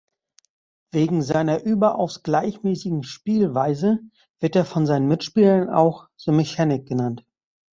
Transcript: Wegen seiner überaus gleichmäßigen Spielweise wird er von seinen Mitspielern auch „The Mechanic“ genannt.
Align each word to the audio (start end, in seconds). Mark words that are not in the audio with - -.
Wegen 0.89 1.21
seiner 1.21 1.61
überaus 1.61 2.23
gleichmäßigen 2.23 3.03
Spielweise 3.03 3.99
wird 4.39 4.55
er 4.55 4.65
von 4.65 4.87
seinen 4.87 5.07
Mitspielern 5.07 5.69
auch 5.69 6.09
„The 6.17 6.31
Mechanic“ 6.31 6.87
genannt. 6.87 7.23